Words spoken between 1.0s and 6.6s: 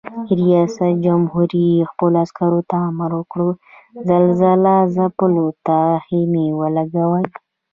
جمهور خپلو عسکرو ته امر وکړ؛ زلزله ځپلو ته خېمې